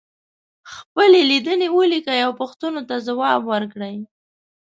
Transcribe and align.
خپلې 0.73 1.19
لیدنې 1.31 1.67
ولیکئ 1.77 2.19
او 2.27 2.31
پوښتنو 2.41 2.81
ته 2.89 2.95
ځواب 3.07 3.41
ورکړئ. 3.51 3.97